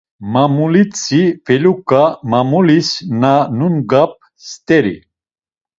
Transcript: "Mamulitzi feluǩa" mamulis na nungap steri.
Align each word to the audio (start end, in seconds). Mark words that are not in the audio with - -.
"Mamulitzi 0.33 1.21
feluǩa" 1.45 2.03
mamulis 2.29 2.89
na 3.21 3.33
nungap 3.57 4.11
steri. 4.47 4.95